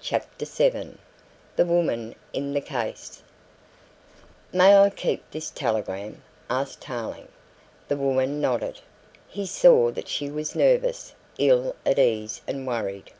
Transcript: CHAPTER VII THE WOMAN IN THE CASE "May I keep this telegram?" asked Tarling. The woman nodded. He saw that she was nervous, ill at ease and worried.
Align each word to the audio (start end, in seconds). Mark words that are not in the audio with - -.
CHAPTER 0.00 0.46
VII 0.46 0.96
THE 1.56 1.66
WOMAN 1.66 2.14
IN 2.32 2.54
THE 2.54 2.62
CASE 2.62 3.22
"May 4.50 4.74
I 4.74 4.88
keep 4.88 5.30
this 5.30 5.50
telegram?" 5.50 6.22
asked 6.48 6.80
Tarling. 6.80 7.28
The 7.88 7.98
woman 7.98 8.40
nodded. 8.40 8.80
He 9.28 9.44
saw 9.44 9.90
that 9.90 10.08
she 10.08 10.30
was 10.30 10.54
nervous, 10.56 11.12
ill 11.38 11.76
at 11.84 11.98
ease 11.98 12.40
and 12.48 12.66
worried. 12.66 13.10